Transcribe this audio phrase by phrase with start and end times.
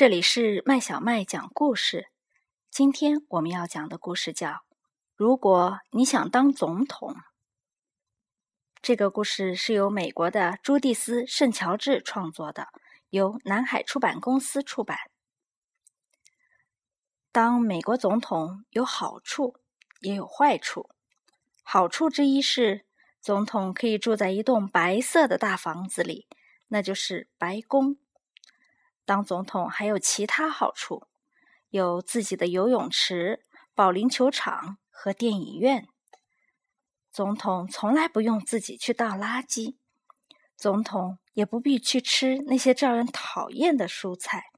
[0.00, 2.08] 这里是麦小麦讲故事。
[2.70, 4.48] 今天我们要讲的故事叫
[5.14, 7.12] 《如果你想当总统》。
[8.80, 12.68] 这个故事是由美国的朱蒂斯·圣乔治创作的，
[13.10, 14.96] 由南海出版公司出版。
[17.30, 19.56] 当美国总统有好处，
[20.00, 20.88] 也有坏处。
[21.62, 22.86] 好处之一是，
[23.20, 26.26] 总统可以住在一栋白色的大房子里，
[26.68, 27.98] 那就是白宫。
[29.10, 31.02] 当总统还有其他好处，
[31.70, 33.42] 有自己的游泳池、
[33.74, 35.88] 保龄球场和电影院。
[37.10, 39.74] 总统从来不用自己去倒垃圾，
[40.56, 44.52] 总统也不必去吃那些招人讨厌的蔬菜。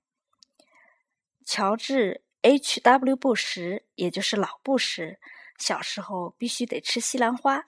[1.47, 5.19] 乔治 ·H·W· 布什，也就是老布什，
[5.57, 7.65] 小时候必须得吃西兰花。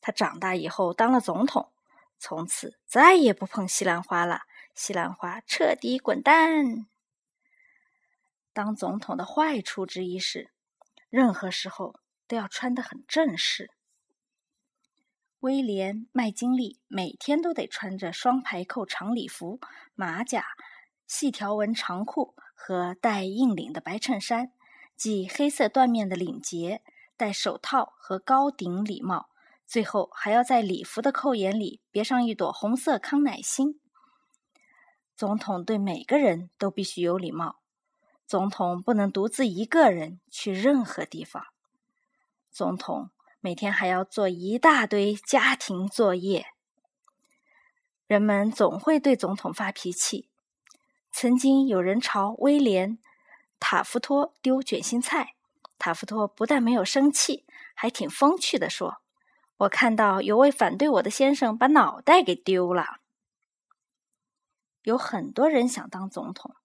[0.00, 1.70] 他长大以后当了总统，
[2.18, 4.40] 从此再也不碰西兰花了。
[4.78, 6.86] 西兰花彻底滚蛋。
[8.52, 10.52] 当总统的坏处之一是，
[11.10, 13.72] 任何时候都要穿得很正式。
[15.40, 19.58] 威廉·麦金利每天都得穿着双排扣长礼服、
[19.96, 20.44] 马甲、
[21.08, 24.52] 细条纹长裤和带硬领的白衬衫，
[24.96, 26.84] 系黑色缎面的领结，
[27.16, 29.28] 戴手套和高顶礼帽，
[29.66, 33.80] 最后还要在礼服的扣眼里别上一朵红色康乃馨。
[35.18, 37.56] 总统对每个人都必须有礼貌。
[38.24, 41.46] 总统不能独自一个人去任何地方。
[42.52, 46.46] 总统每天还要做一大堆家庭作业。
[48.06, 50.28] 人们总会对总统发脾气。
[51.10, 52.98] 曾经有人朝威廉·
[53.58, 55.34] 塔夫托丢卷心菜，
[55.80, 58.98] 塔夫托不但没有生气，还挺风趣的说
[59.58, 63.00] ：“我看到有位反对我的先生把脑袋给丢了。”
[64.88, 66.56] 有很多人想当总统，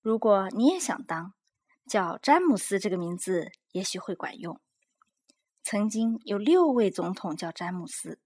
[0.00, 1.34] 如果你也想当，
[1.86, 4.58] 叫詹姆斯这个名字也许会管用。
[5.62, 8.18] 曾经有六位总统叫詹姆斯，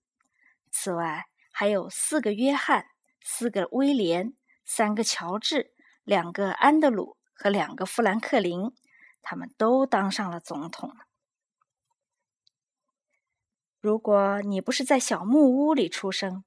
[0.71, 2.87] 此外还有四个约翰、
[3.21, 4.35] 四个威廉、
[4.65, 5.75] 三个乔治、
[6.05, 8.73] 两个安德鲁和两个富兰克林，
[9.23, 10.97] 他们都当上了总统。
[13.81, 16.45] 如果你不是在小木屋里出生，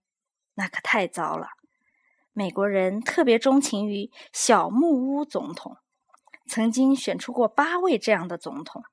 [0.53, 1.49] 那可太糟了。
[2.33, 5.77] 美国人特别钟情于小木屋总统，
[6.47, 8.83] 曾经选出过八位这样的总统。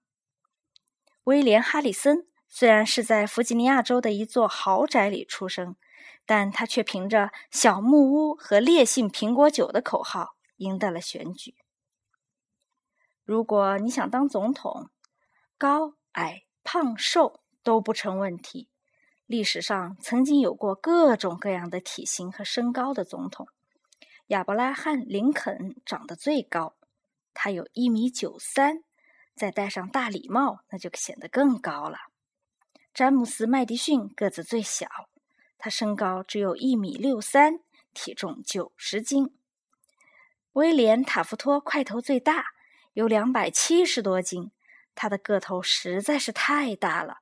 [1.24, 5.76] 威廉·哈里森虽然是在弗吉尼亚州的一座豪宅里出生，
[6.26, 11.54] 但他却凭着“小木屋”和“烈性苹果酒”的口号赢得了选举。
[13.24, 14.90] 如果你想当总统，
[15.56, 18.68] 高矮胖瘦都不成问题。
[19.30, 23.46] 历史上曾经有过各种各样的体型和身高的总统，
[24.26, 26.74] 亚伯拉罕·林肯长得最高，
[27.32, 28.82] 他有一米九三，
[29.36, 31.98] 再戴上大礼帽，那就显得更高了。
[32.92, 34.88] 詹姆斯·麦迪逊个子最小，
[35.58, 37.60] 他身高只有一米六三，
[37.94, 39.32] 体重九十斤。
[40.54, 42.46] 威廉·塔夫托块头最大，
[42.94, 44.50] 有两百七十多斤，
[44.96, 47.18] 他的个头实在是太大了。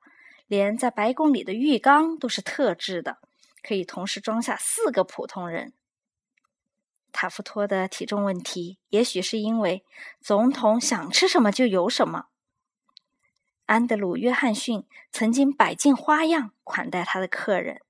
[0.49, 3.19] 连在白宫里的浴缸都是特制的，
[3.61, 5.73] 可以同时装下四个普通人。
[7.11, 9.85] 塔夫托的体重问题，也许是因为
[10.19, 12.25] 总统想吃什么就有什么。
[13.67, 17.81] 安德鲁·约翰逊曾经摆尽花样款待他的客人：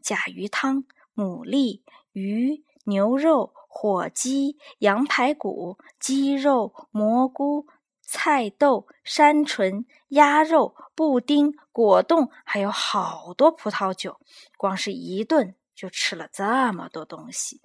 [0.00, 0.84] 甲鱼汤、
[1.16, 7.66] 牡蛎、鱼、牛肉、火鸡、羊排骨、鸡肉、蘑菇。
[8.06, 14.20] 菜豆、山纯、鸭肉、布丁、果冻，还有好多葡萄酒，
[14.56, 17.60] 光是一顿就吃了这么多东西。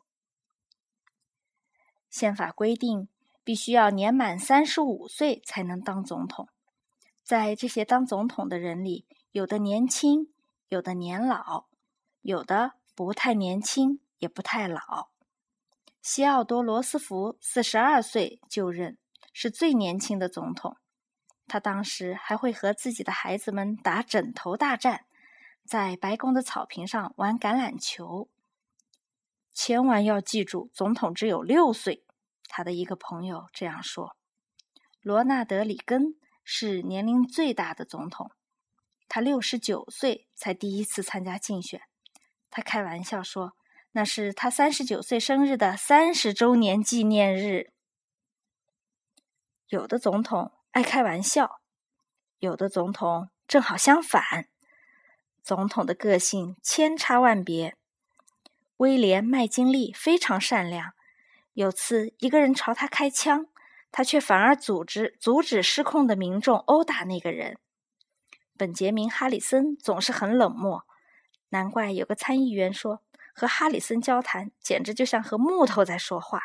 [2.10, 3.08] 宪法规定，
[3.44, 6.50] 必须要年满三十五岁才能当总统。
[7.24, 10.34] 在这些当总统的人里，有的年轻，
[10.70, 11.68] 有的年老，
[12.22, 15.10] 有的不太年轻，也不太老。
[16.02, 18.98] 西奥多·罗斯福四十二岁就任。
[19.34, 20.78] 是最年轻的总统，
[21.48, 25.06] 他当时还会和自己的孩子们打枕头大战，
[25.66, 28.30] 在白宫的草坪上玩橄榄球。
[29.54, 32.04] 千万要记住，总统只有六岁。
[32.48, 34.16] 他的一个朋友这样说
[35.02, 38.32] ：“罗纳德·里根是年龄最大的总统，
[39.08, 41.82] 他六十九岁才第一次参加竞选。
[42.50, 43.54] 他开玩笑说，
[43.92, 47.72] 那是他三十九岁生日的三十周年纪念日。”
[49.72, 51.62] 有的总统爱开玩笑，
[52.40, 54.50] 有的总统正好相反。
[55.42, 57.78] 总统的个性千差万别。
[58.76, 60.92] 威廉·麦金利非常善良，
[61.54, 63.48] 有次一个人朝他开枪，
[63.94, 67.58] 他却反而组织阻止失控的民众殴打那个人。
[68.58, 70.84] 本杰明·哈里森总是很冷漠，
[71.48, 73.02] 难怪有个参议员说，
[73.34, 76.42] 和哈里森交谈简直就像和木头在说话。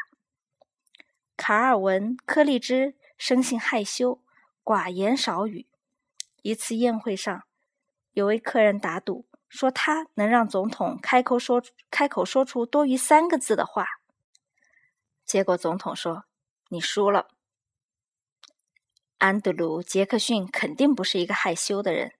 [1.36, 4.20] 卡尔文·柯立芝生性害羞，
[4.62, 5.66] 寡言少语。
[6.42, 7.42] 一次宴会上，
[8.12, 13.86] 有位客人打赌说他能让总统开口说开口说出多于三个字的话。
[15.24, 16.24] 结果总统说
[16.70, 17.28] ：“你输了。”
[19.18, 22.12] 安德鲁·杰克逊肯定不是一个害羞的人。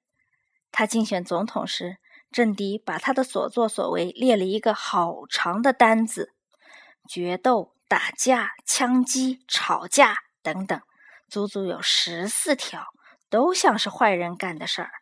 [0.72, 1.98] 他竞选总统时，
[2.30, 6.34] 政敌把他的所作所为列了一个好长的单子：
[7.08, 7.74] 决斗。
[7.88, 10.16] 打架、枪击、吵架
[10.46, 10.80] 等等，
[11.28, 12.94] 足足有十四条，
[13.28, 14.92] 都像是坏人干的事儿。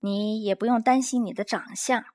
[0.00, 2.06] 你也不用担心你的长相，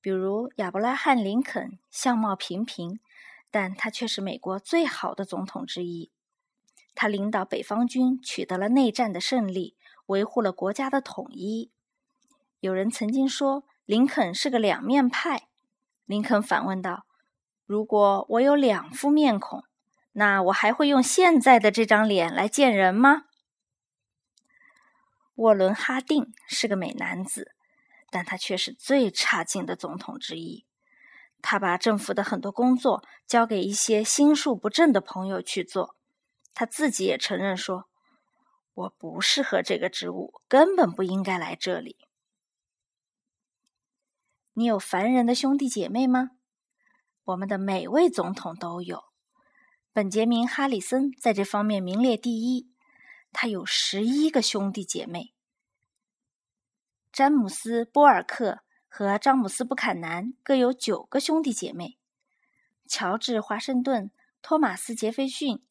[0.00, 3.00] 比如亚伯拉罕·林肯，相貌平平，
[3.50, 6.10] 但他却是美国最好的总统之一。
[6.94, 9.76] 他领导北方军取得了内战的胜利，
[10.06, 11.70] 维护了国家的统一。
[12.60, 15.48] 有人曾经说林肯是个两面派，
[16.06, 17.04] 林肯反问道。
[17.66, 19.64] 如果我有两副面孔，
[20.12, 23.24] 那我还会用现在的这张脸来见人吗？
[25.36, 27.52] 沃伦·哈定是个美男子，
[28.10, 30.66] 但他却是最差劲的总统之一。
[31.40, 35.96] 他把政府的很多工作交给一些心术不正的朋友去做，
[36.54, 37.88] 他自己也承认说
[38.74, 41.96] ：“我不适合这个职务，根本不应该来这里。”
[44.54, 46.32] 你有烦人的兄弟姐妹吗？
[47.24, 49.02] 我们的每位总统都有，
[49.94, 52.66] 本杰明·哈里森在这方面名列第一。
[53.30, 55.34] 他有十一个兄弟姐妹。
[57.12, 61.98] 詹姆斯·波尔克和詹姆斯·布坎南各有九个兄弟姐妹。
[62.86, 64.10] 乔治·华盛顿、
[64.40, 65.62] 托马斯·杰斐逊、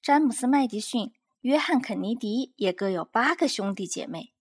[0.00, 1.12] 詹姆斯·麦迪逊、
[1.42, 4.32] 约翰·肯尼迪也各有八个兄弟姐妹。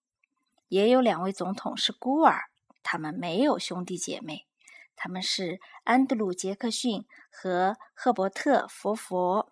[0.69, 2.45] 也有两位总统是孤儿，
[2.81, 4.47] 他们没有兄弟姐妹。
[4.95, 9.51] 他们是安德鲁·杰克逊和赫伯特·佛佛。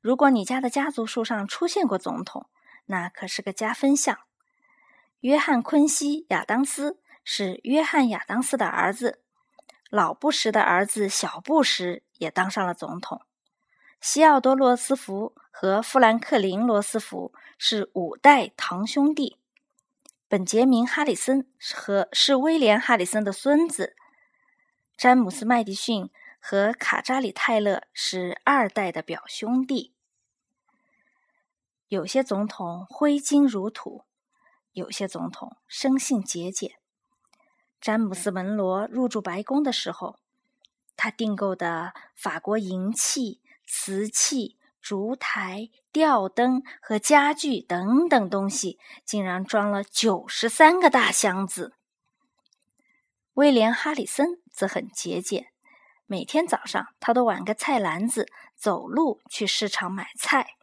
[0.00, 2.48] 如果你家的家族树上出现过总统，
[2.86, 4.18] 那可是个加分项。
[5.20, 9.20] 约翰·昆西·亚当斯是约翰·亚当斯的儿子，
[9.90, 13.22] 老布什的儿子小布什也当上了总统。
[14.00, 19.36] 西奥多·罗斯福和富兰克林·罗斯福是五代堂兄弟。
[20.28, 23.96] 本杰明·哈里森和是威廉·哈里森的孙子。
[24.98, 26.10] 詹姆斯·麦迪逊
[26.40, 29.94] 和卡扎里·泰勒是二代的表兄弟。
[31.86, 34.02] 有些总统挥金如土，
[34.72, 36.72] 有些总统生性节俭。
[37.80, 40.18] 詹姆斯·门罗入住白宫的时候，
[40.96, 51.74] 他订购的法国银器、瓷器、烛台、吊灯和家具等等东西，竟然装了九十三个大箱子。
[53.38, 55.52] 威廉·哈里森则很节俭，
[56.06, 58.26] 每天早上他都挽个菜篮子
[58.56, 60.56] 走路去市场买菜。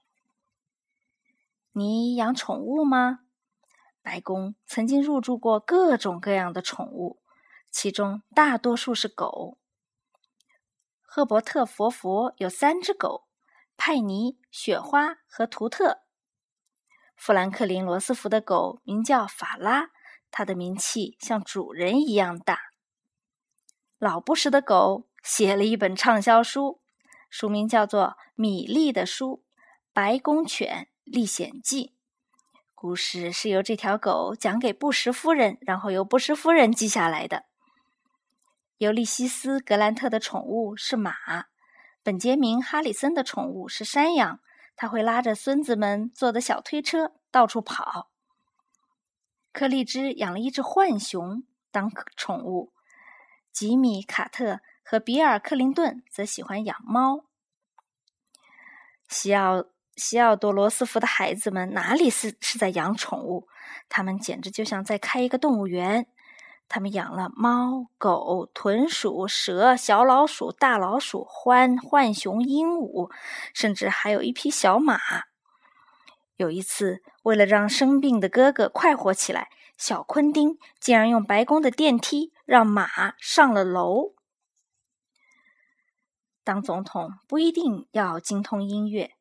[1.72, 3.22] 你养宠物吗？
[4.02, 7.22] 白宫曾经入住过各种各样的宠物，
[7.72, 9.58] 其中大多数是狗。
[11.02, 13.26] 赫伯特·佛佛有三只狗：
[13.78, 16.02] 派尼、雪花和图特。
[17.16, 19.92] 富兰克林·罗斯福的狗名叫法拉。
[20.38, 22.60] 它的名气像主人一样大。
[23.98, 26.82] 老布什的狗写了一本畅销书，
[27.30, 29.46] 书名叫做《米莉的书：
[29.94, 31.94] 白宫犬历险记》。
[32.74, 37.46] 故事是由这条狗讲给布什夫人，然后由布什夫人记下来的。
[38.78, 41.14] 尤利西斯·格兰特的宠物是马，
[42.04, 44.42] 本杰明·哈里森的宠物是山羊，
[44.76, 48.10] 他会拉着孙子们坐的小推车到处跑。
[49.56, 52.74] 柯立芝养了一只浣熊当宠物，
[53.54, 57.24] 吉米·卡特和比尔·克林顿则喜欢养猫。
[59.08, 59.64] 西奥
[59.96, 63.48] 西奥多·罗斯福的孩子们哪里是是在养宠物？
[63.88, 66.06] 他们简直就像在开一个动物园。
[66.68, 73.10] 他们养了猫、狗、豚鼠、蛇、小老鼠、大老鼠、獾、浣熊、鹦鹉，
[73.54, 75.00] 甚至还有一匹小马。
[76.38, 84.14] 有一次，为了让生病的哥哥快活起来，小昆丁竟然用白宫的电梯让马上了楼。
[86.44, 89.16] 当总统不一定要精通音乐，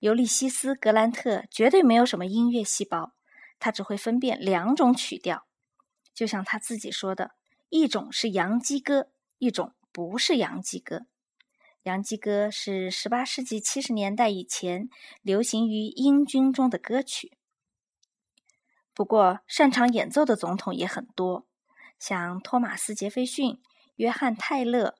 [0.00, 3.12] 尤利西斯·格兰特绝对没有什么音乐细胞，
[3.58, 5.44] 他只会分辨两种曲调，
[6.14, 7.32] 就像他自己说的
[7.68, 11.02] ：“一种是洋基歌，一种不是洋基歌。
[11.84, 14.88] 洋基歌是十八世纪七十年代以前
[15.22, 17.38] 流行于英军中的歌曲。
[18.92, 21.46] 不过，擅长演奏的总统也很多，
[21.98, 23.60] 像托马斯·杰斐逊、
[23.96, 24.96] 约翰·泰勒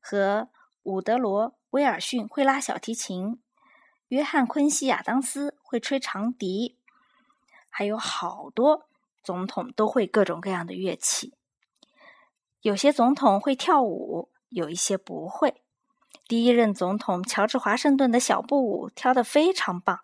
[0.00, 0.48] 和
[0.82, 3.40] 伍德罗·威尔逊会拉小提琴，
[4.08, 6.78] 约翰·昆西·亚当斯会吹长笛，
[7.68, 8.88] 还有好多
[9.22, 11.34] 总统都会各种各样的乐器。
[12.62, 15.62] 有些总统会跳舞，有一些不会。
[16.32, 20.00] 第一任总统乔治·华盛顿的小步舞跳得非常棒。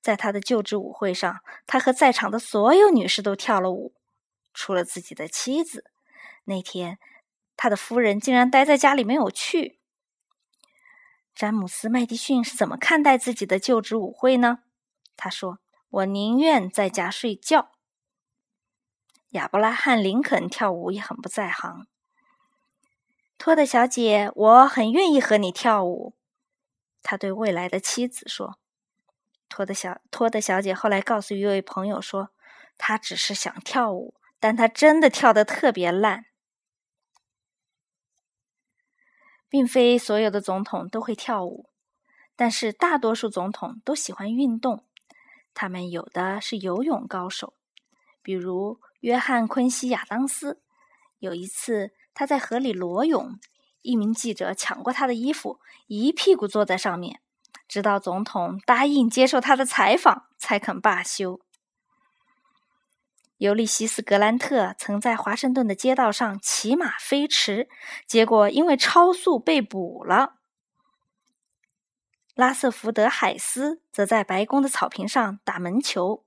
[0.00, 3.92] 在他的就职舞会上，他和在场的所有女士都跳了舞，
[4.54, 5.84] 除了自己的妻子。
[6.44, 6.98] 那天，
[7.54, 9.78] 他的夫人竟然待在家里没有去。
[11.34, 14.60] 詹姆斯·麦迪逊是怎么看待自己的就职舞会呢？
[15.18, 15.58] 他说
[15.90, 17.72] ：“我宁愿在家睡觉。”
[19.32, 21.86] 亚伯拉罕·林肯跳舞也很不在行。
[23.38, 26.14] 托德小姐，我很愿意和你跳舞，
[27.04, 28.58] 他对未来的妻子说。
[29.48, 32.30] 托德小托德小姐后来告诉一位朋友说
[32.76, 36.26] ：“她只是想跳舞，但她真的跳得特别烂。”
[39.48, 41.70] 并非所有的总统都会跳舞，
[42.36, 44.84] 但是大多数总统都喜欢运动。
[45.54, 47.54] 他们有的是游泳高手，
[48.20, 50.60] 比如约翰·昆西·亚当斯。
[51.20, 53.38] 有一次，他在河里裸泳，
[53.80, 57.20] 一名记者抢过他的衣服，一屁股坐在上面。
[57.68, 61.40] 直到总统答应接受他的采访，才肯罢休。
[63.36, 67.68] 尤利西斯·格兰特曾在华盛顿的街道上骑马飞驰，
[68.04, 70.38] 结果因为超速被捕了。
[72.34, 76.24] 拉瑟福德·海斯则在白宫的草坪上打门球。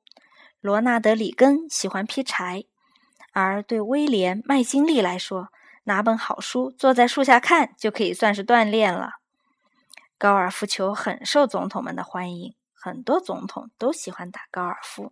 [0.61, 2.63] 罗纳德·里根喜欢劈柴，
[3.33, 5.49] 而对威廉·麦金利来说，
[5.83, 9.15] 拿本好书坐在树下看就可以算是锻炼了。
[10.17, 15.11] 高尔夫球很受总统们的欢迎，很多总统都喜欢打高尔夫。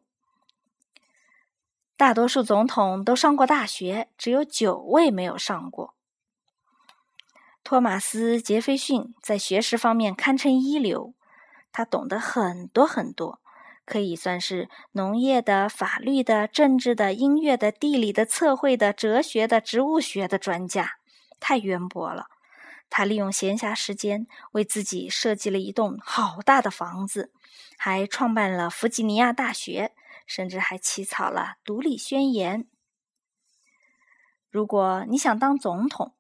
[1.98, 5.96] 大多数总统都上过大学，只有九位没有上过。
[7.64, 11.14] 托马斯·杰斐逊在学识方面堪称一流，
[11.72, 13.39] 他懂得很多很多，
[13.90, 21.00] 可以算是农业的、法律的、政治的、音乐的、地理的、测绘的、哲学的、植物学的专家，
[21.40, 22.28] 太渊博了。
[22.92, 27.32] 他利用闲暇时间为自己设计了一栋好大的房子，
[27.80, 29.96] 还创办了弗吉尼亚大学，
[30.28, 32.68] 甚至还起草了独立宣言。
[34.52, 36.14] 如果你想当总统，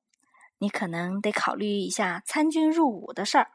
[0.58, 3.52] 你可能得考虑一下参军入伍的事儿，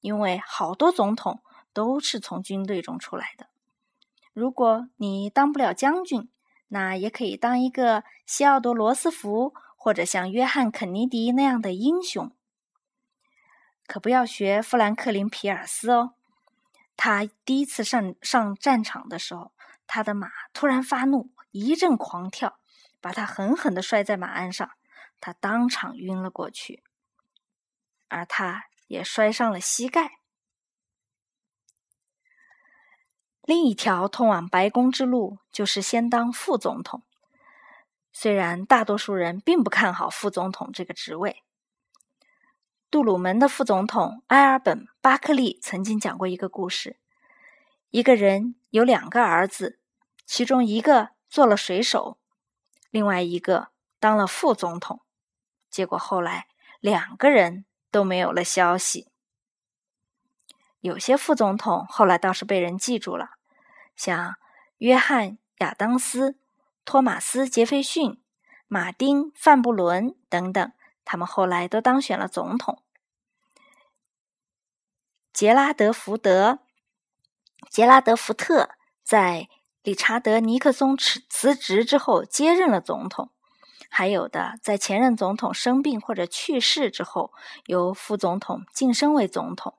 [0.00, 1.42] 因为好多总统
[1.74, 3.48] 都是从军队中出来的。
[4.38, 6.30] 如果你当不了将军，
[6.68, 12.30] 那也可以当一个西奥多·罗斯福或者像约翰·肯尼迪那样的英雄。
[13.88, 16.12] 可不要学富兰克林·皮尔斯哦！
[16.96, 19.50] 他第一次上上战场的时候，
[19.88, 22.60] 他的马突然发怒，一阵狂跳，
[23.00, 24.70] 把他狠狠的摔在马鞍上，
[25.20, 26.84] 他当场晕了过去，
[28.06, 30.17] 而他也摔伤了膝盖。
[33.48, 37.02] 另一条通往白宫之路就是先当副总统，
[38.12, 41.42] 虽然大多数人并不看好副总统这个职位。
[42.90, 46.98] 杜鲁门的副总统埃尔本·巴克利曾经讲过一个故事：
[47.88, 49.80] 一个人有两个儿子，
[50.26, 52.18] 其中一个做了水手，
[52.90, 55.00] 另外一个当了副总统。
[55.70, 56.48] 结果后来
[56.80, 59.08] 两个人都没有了消息。
[60.80, 63.37] 有些副总统后来倒是被人记住了，
[63.98, 64.36] 像
[64.78, 66.38] 约翰·亚当斯、
[66.86, 68.18] 托马斯·杰斐逊、
[68.66, 70.72] 马丁·范布伦等等。
[71.04, 72.82] 他们后来都当选了总统。
[75.32, 76.58] 杰拉德福德、
[77.70, 79.48] 杰拉德福特在
[79.82, 83.30] 理查德尼克松辞辞职之后接任了总统，
[83.88, 87.32] 还有的在前任总统生病或者去世之后，
[87.64, 89.78] 由副总统晋升为总统，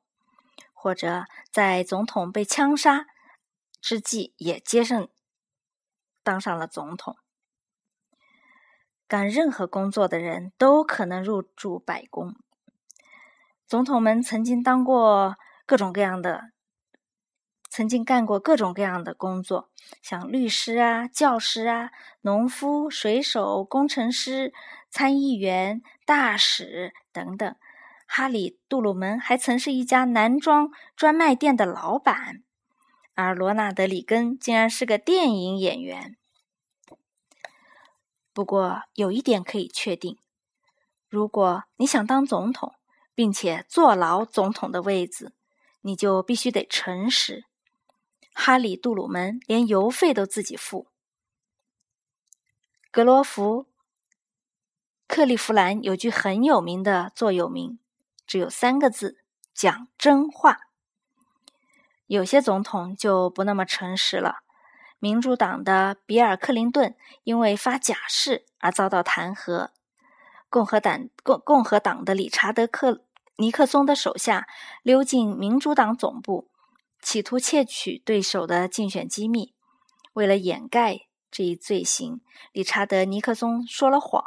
[0.74, 3.06] 或者在总统被枪杀
[3.82, 5.10] 之际也接任
[6.24, 7.18] 当上了总统。
[9.08, 12.36] 干任何工作的人都可能入住白宫。
[13.66, 16.52] 总统们曾经当过各种各样的，
[17.70, 19.72] 曾经干过各种各样的工作，
[20.02, 24.54] 像律师啊、教师啊、农夫、水手、工程师、
[24.90, 27.56] 参议员、大使等等。
[28.08, 32.44] 哈里·杜鲁门还曾是一家男装专卖店的老板，
[33.20, 36.16] 而罗纳德·里根竟然是个电影演员。
[38.32, 40.18] 不过有一点可以确定，
[41.10, 42.76] 如果你想当总统，
[43.14, 45.34] 并且坐牢总统的位子，
[45.82, 47.44] 你就必须得诚实。
[48.34, 50.88] 哈里·杜鲁门连邮费都自己付。
[52.90, 53.64] 格罗弗·
[55.08, 57.80] 克利夫兰有句很有名的座右铭，
[58.26, 59.18] 只有三个字：
[59.54, 60.69] 讲真话。
[62.10, 64.40] 有些总统就不那么诚实了。
[64.98, 69.70] 民主党的比尔·克林顿因为发假誓而遭到弹劾。
[70.50, 73.04] 共和党共共和党的理查德·克
[73.36, 74.48] 尼克松的手下
[74.82, 76.50] 溜进民主党总部，
[77.00, 79.54] 企图窃取对手的竞选机密。
[80.14, 84.24] 为了掩盖这一罪行，理查德·尼克松说了谎，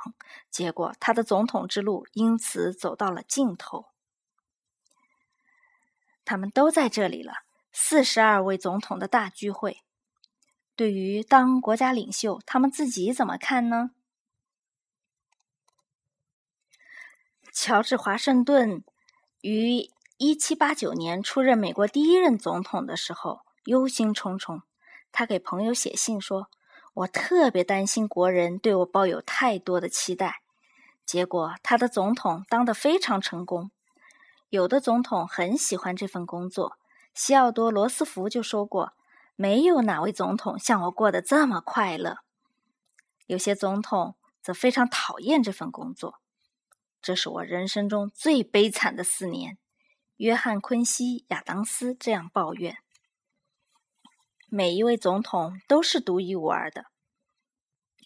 [0.49, 3.87] 结果他的总统之路因此走到了尽头。
[6.25, 7.33] 他们都在这里了，
[7.73, 9.79] 四十二位总统的大聚会。
[10.77, 13.91] 对于当国家领袖，他们自己怎么看呢？
[17.53, 18.83] 乔治·华盛顿
[19.43, 24.63] 于1789年出任美国第一任总统的时候，忧心忡忡。
[25.11, 26.49] 他给朋友写信说
[26.95, 30.41] ：“我特别担心国人对我抱有太多的期待。”
[31.05, 33.71] 结果，他的总统当得非常成功。
[34.49, 36.79] 有的总统很喜欢这份工作，
[37.15, 38.95] 西奥多·罗斯福就说过
[39.37, 42.19] ：“没有哪位总统像我过得这么快乐。”
[43.27, 46.21] 有些总统则非常讨厌这份工作。
[47.01, 49.59] 这是我人生中最悲惨的四年，
[50.17, 52.79] 约翰·昆西·亚当斯这样抱怨。
[54.49, 56.87] 每一位总统都是独一无二的，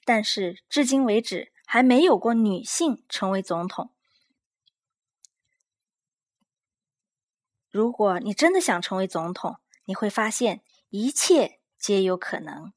[0.05, 3.91] 但是至今为止还没有过女性成为总统。
[7.76, 12.73] 如果你真的想成为总统，你会发现一切皆有可能。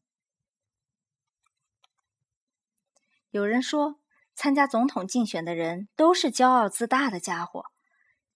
[3.32, 3.96] 有人说。
[4.42, 7.66] 参加总统竞选的人都是骄傲自大的家伙，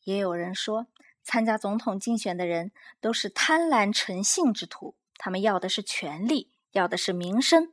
[0.03, 0.87] 也有人说，
[1.23, 7.71] 参加总统竞选的人都是贪婪成性之徒，他们要的是权力，要的是名声。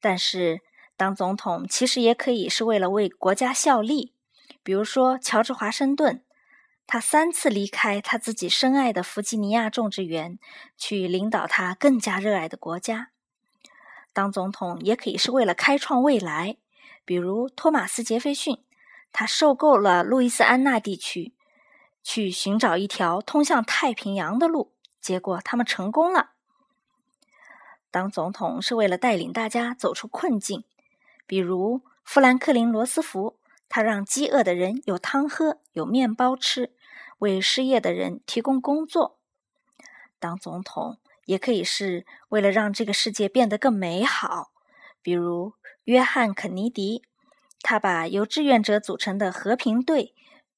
[0.00, 0.62] 但是，
[0.96, 4.14] 当总统其实也可以是为了为国家效力。
[4.62, 6.23] 比如说，乔治·华盛顿，
[6.86, 10.38] 他三次离开他自己深爱的弗吉尼亚种植园，
[10.76, 13.10] 去领导他更加热爱的国家。
[14.12, 16.56] 当总统也可以是为了开创未来。
[17.06, 18.64] 比如托马斯·杰斐逊，
[19.12, 21.34] 他受够了路易斯安那地区，
[22.02, 26.30] 去寻找一条通向太平洋的路，结果他们成功了。
[27.90, 30.64] 当总统是为了带领大家走出困境，
[31.26, 33.36] 比如富兰克林·罗斯福，
[33.68, 36.72] 他让饥饿的人有汤喝、有面包吃，
[37.18, 39.18] 为失业的人提供工作。
[40.18, 44.52] 当总统也可以是为了让这个世界变得更美好，
[45.02, 45.54] 比如。
[45.84, 47.02] 约翰·肯尼迪，
[47.60, 50.14] 他把由志愿者组成的和平队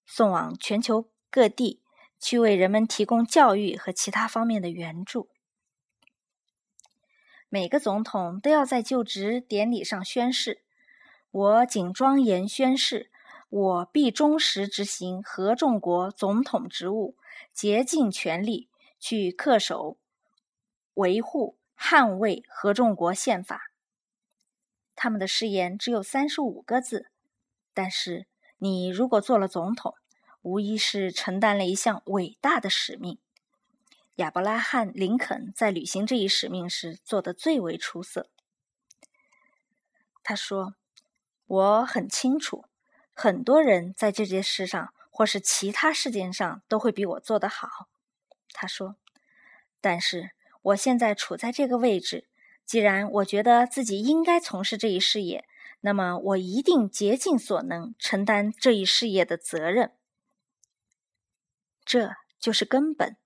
[0.06, 1.82] 送往全球各地，
[2.20, 5.28] 去为人们提供教育和其他方面的援助。
[7.48, 10.62] 每个总统都要在就职典礼上宣誓
[11.36, 13.10] ：“我谨庄严宣誓，
[13.50, 17.14] 我必忠实执行合众国总统职务，
[17.52, 19.98] 竭尽全力去恪守、
[20.94, 23.70] 维护、捍卫合众国宪法。”
[24.96, 27.10] 他们的誓言只有三十五个字，
[27.74, 28.24] 但是
[28.56, 29.94] 你如果做了总统，
[30.40, 33.18] 无疑是承担了一项伟大的使命。
[34.14, 38.30] 亚伯拉罕·林肯在履行这一使命时做得最为出色。
[40.22, 40.74] 他说
[41.46, 42.64] ：“我很清楚，
[43.14, 47.88] 很多人在这件事上或是其他事件上都会比我做得好。”
[48.52, 48.96] 他说
[49.80, 50.30] ：“但是
[50.62, 52.26] 我现在处在这个位置。”
[52.66, 55.46] 既然我觉得自己应该从事这一事业，
[55.82, 59.92] 那么我一定竭尽所能承担这一事业的责任。
[61.84, 63.16] 这就是根本。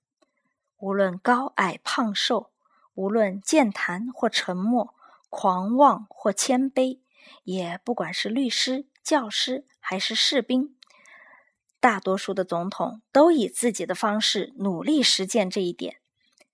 [0.76, 2.50] 无论高矮胖瘦，
[2.92, 4.94] 无论健谈或沉默，
[5.30, 7.00] 狂妄或谦卑，
[7.44, 10.76] 也不管是律师、教师还是士兵，
[11.78, 15.98] 大多数的总统都以自己的方式努力实践这一点。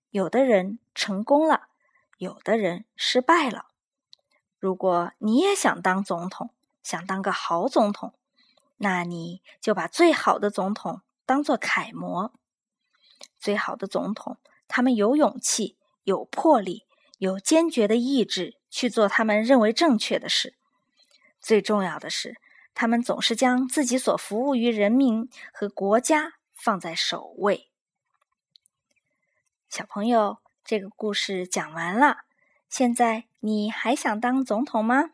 [0.09, 1.67] 有的人成功了。
[2.17, 3.67] 有的人失败了。
[4.57, 6.49] 如果你也想当总统，
[6.81, 8.15] 想当个好总统，
[8.77, 12.33] 那你就把最好的总统当做楷模。
[13.37, 16.87] 最好的总统，他们有勇气、有魄力、
[17.19, 20.56] 有坚决的意志去做他们认为正确的事。
[21.47, 22.35] 最重要的是，
[22.73, 27.69] 他们总是将自己所服务于人民和国家放在首位。
[29.69, 30.39] 小朋友。
[30.69, 32.25] 这个故事讲完了，
[32.67, 35.11] 现在你还想当总统吗？